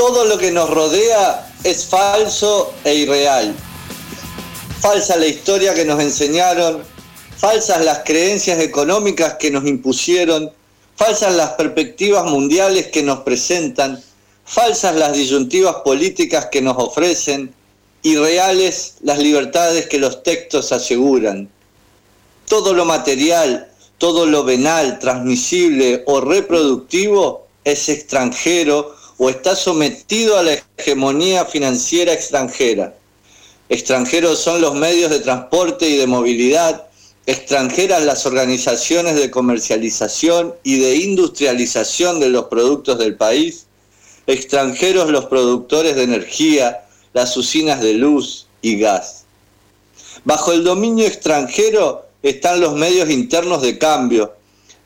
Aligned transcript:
Todo 0.00 0.24
lo 0.24 0.38
que 0.38 0.50
nos 0.50 0.70
rodea 0.70 1.52
es 1.62 1.84
falso 1.84 2.72
e 2.84 2.94
irreal. 2.94 3.54
Falsa 4.80 5.18
la 5.18 5.26
historia 5.26 5.74
que 5.74 5.84
nos 5.84 6.00
enseñaron, 6.00 6.82
falsas 7.36 7.84
las 7.84 7.98
creencias 8.06 8.60
económicas 8.60 9.34
que 9.34 9.50
nos 9.50 9.66
impusieron, 9.66 10.50
falsas 10.96 11.34
las 11.34 11.50
perspectivas 11.50 12.24
mundiales 12.24 12.86
que 12.86 13.02
nos 13.02 13.18
presentan, 13.18 14.02
falsas 14.46 14.96
las 14.96 15.12
disyuntivas 15.12 15.76
políticas 15.84 16.46
que 16.46 16.62
nos 16.62 16.78
ofrecen, 16.78 17.52
irreales 18.02 18.94
las 19.02 19.18
libertades 19.18 19.86
que 19.86 19.98
los 19.98 20.22
textos 20.22 20.72
aseguran. 20.72 21.50
Todo 22.48 22.72
lo 22.72 22.86
material, 22.86 23.70
todo 23.98 24.24
lo 24.24 24.44
venal, 24.44 24.98
transmisible 24.98 26.04
o 26.06 26.22
reproductivo 26.22 27.48
es 27.64 27.90
extranjero 27.90 28.98
o 29.22 29.28
está 29.28 29.54
sometido 29.54 30.38
a 30.38 30.42
la 30.42 30.56
hegemonía 30.78 31.44
financiera 31.44 32.14
extranjera. 32.14 32.94
Extranjeros 33.68 34.38
son 34.38 34.62
los 34.62 34.74
medios 34.74 35.10
de 35.10 35.20
transporte 35.20 35.86
y 35.90 35.98
de 35.98 36.06
movilidad, 36.06 36.86
extranjeras 37.26 38.02
las 38.02 38.24
organizaciones 38.24 39.16
de 39.16 39.30
comercialización 39.30 40.54
y 40.62 40.78
de 40.78 40.96
industrialización 40.96 42.18
de 42.18 42.30
los 42.30 42.46
productos 42.46 42.98
del 42.98 43.14
país, 43.14 43.66
extranjeros 44.26 45.10
los 45.10 45.26
productores 45.26 45.96
de 45.96 46.04
energía, 46.04 46.86
las 47.12 47.36
usinas 47.36 47.82
de 47.82 47.92
luz 47.92 48.46
y 48.62 48.78
gas. 48.78 49.26
Bajo 50.24 50.52
el 50.52 50.64
dominio 50.64 51.06
extranjero 51.06 52.06
están 52.22 52.62
los 52.62 52.74
medios 52.74 53.10
internos 53.10 53.60
de 53.60 53.76
cambio, 53.76 54.32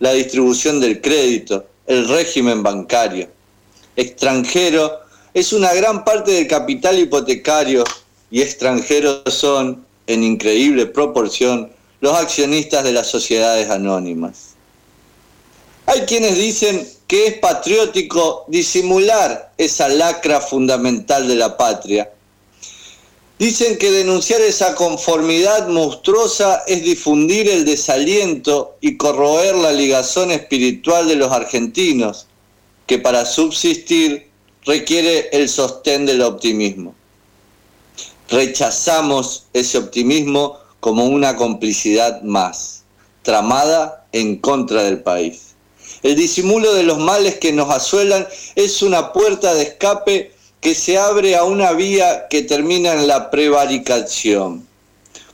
la 0.00 0.12
distribución 0.12 0.80
del 0.80 1.00
crédito, 1.00 1.66
el 1.86 2.08
régimen 2.08 2.64
bancario 2.64 3.28
extranjero 3.96 5.00
es 5.34 5.52
una 5.52 5.72
gran 5.74 6.04
parte 6.04 6.32
del 6.32 6.46
capital 6.46 6.98
hipotecario 6.98 7.84
y 8.30 8.42
extranjeros 8.42 9.22
son, 9.26 9.84
en 10.06 10.22
increíble 10.22 10.86
proporción, 10.86 11.70
los 12.00 12.14
accionistas 12.16 12.84
de 12.84 12.92
las 12.92 13.08
sociedades 13.08 13.70
anónimas. 13.70 14.54
Hay 15.86 16.00
quienes 16.02 16.36
dicen 16.36 16.88
que 17.06 17.26
es 17.26 17.38
patriótico 17.38 18.44
disimular 18.48 19.52
esa 19.58 19.88
lacra 19.88 20.40
fundamental 20.40 21.28
de 21.28 21.34
la 21.34 21.56
patria. 21.56 22.10
Dicen 23.38 23.76
que 23.78 23.90
denunciar 23.90 24.40
esa 24.40 24.74
conformidad 24.74 25.68
monstruosa 25.68 26.62
es 26.66 26.82
difundir 26.84 27.48
el 27.48 27.64
desaliento 27.64 28.76
y 28.80 28.96
corroer 28.96 29.56
la 29.56 29.72
ligazón 29.72 30.30
espiritual 30.30 31.08
de 31.08 31.16
los 31.16 31.32
argentinos, 31.32 32.26
que 32.86 32.98
para 32.98 33.24
subsistir 33.24 34.28
requiere 34.64 35.28
el 35.32 35.48
sostén 35.48 36.06
del 36.06 36.22
optimismo. 36.22 36.94
Rechazamos 38.28 39.46
ese 39.52 39.78
optimismo 39.78 40.58
como 40.80 41.06
una 41.06 41.36
complicidad 41.36 42.22
más, 42.22 42.82
tramada 43.22 44.06
en 44.12 44.36
contra 44.36 44.82
del 44.82 45.02
país. 45.02 45.54
El 46.02 46.16
disimulo 46.16 46.74
de 46.74 46.82
los 46.82 46.98
males 46.98 47.36
que 47.36 47.52
nos 47.52 47.70
asuelan 47.70 48.26
es 48.54 48.82
una 48.82 49.12
puerta 49.12 49.54
de 49.54 49.62
escape 49.62 50.32
que 50.60 50.74
se 50.74 50.98
abre 50.98 51.36
a 51.36 51.44
una 51.44 51.72
vía 51.72 52.26
que 52.28 52.42
termina 52.42 52.92
en 52.92 53.06
la 53.06 53.30
prevaricación. 53.30 54.66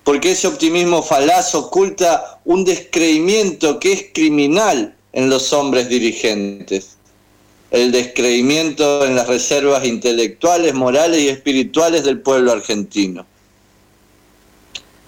Porque 0.05 0.33
ese 0.33 0.49
optimismo 0.49 1.03
falaz 1.03 1.55
oculta 1.55 2.41
un 2.45 2.65
descreimiento 2.65 3.79
que 3.79 3.93
es 3.93 4.05
criminal 4.13 4.97
en 5.13 5.29
los 5.29 5.53
hombres 5.53 5.89
dirigentes 5.89 6.97
el 7.71 7.93
descreimiento 7.93 9.05
en 9.05 9.15
las 9.15 9.29
reservas 9.29 9.85
intelectuales, 9.85 10.75
morales 10.75 11.21
y 11.21 11.29
espirituales 11.29 12.05
del 12.05 12.21
pueblo 12.21 12.53
argentino. 12.53 13.27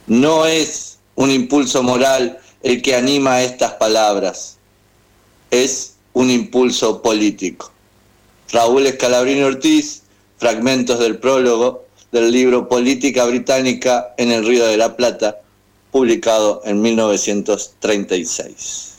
No 0.07 0.47
es 0.47 0.99
un 1.15 1.31
impulso 1.31 1.83
moral 1.83 2.39
el 2.63 2.83
que 2.83 2.95
anima 2.95 3.43
estas 3.43 3.73
palabras, 3.73 4.59
es 5.51 5.95
un 6.13 6.31
impulso 6.31 7.03
político. 7.03 7.73
Raúl 8.53 8.87
Escalabrini 8.87 9.43
Ortiz, 9.43 10.03
fragmentos 10.39 11.01
del 11.01 11.19
prólogo 11.19 11.85
del 12.13 12.31
libro 12.31 12.69
Política 12.69 13.25
Británica 13.25 14.15
en 14.19 14.31
el 14.31 14.47
Río 14.47 14.67
de 14.67 14.77
la 14.77 14.97
Plata, 14.97 15.41
publicado 15.91 16.61
en 16.65 16.81
1936. 16.83 18.93